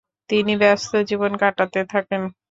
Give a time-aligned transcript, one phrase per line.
[0.29, 2.21] তিনি ব্যস্ত জীবন কাটাতে থাকেন।